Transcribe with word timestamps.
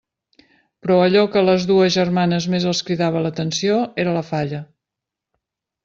Però 0.85 0.95
allò 1.01 1.21
que 1.35 1.39
a 1.41 1.43
les 1.49 1.67
dues 1.73 1.93
germanes 1.97 2.49
més 2.55 2.67
els 2.73 2.81
cridava 2.89 3.25
l'atenció 3.27 3.79
era 4.05 4.17
la 4.19 4.25
falla. 4.35 4.65